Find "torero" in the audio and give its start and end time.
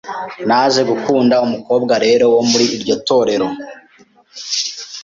3.07-3.47